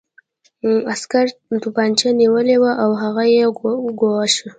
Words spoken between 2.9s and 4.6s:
هغه یې ګواښه